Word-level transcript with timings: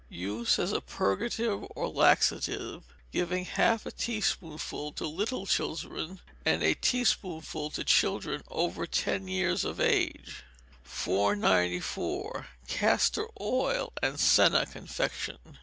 Use 0.09 0.57
as 0.57 0.71
a 0.71 0.81
purgative 0.81 1.63
or 1.75 1.87
laxative, 1.87 2.81
giving 3.11 3.45
half 3.45 3.85
a 3.85 3.91
teaspoonful 3.91 4.91
to 4.93 5.05
little 5.07 5.45
children 5.45 6.19
and 6.43 6.63
a 6.63 6.73
teaspoonful 6.73 7.69
to 7.69 7.83
children 7.83 8.41
over 8.47 8.87
ten 8.87 9.27
years 9.27 9.63
of 9.63 9.79
age. 9.79 10.43
494. 10.81 12.47
Castor 12.67 13.27
Oil 13.39 13.93
and 14.01 14.19
Senna 14.19 14.65
Confection. 14.65 15.37